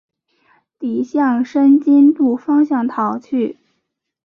[0.79, 3.57] 敌向申津渡方向逃去。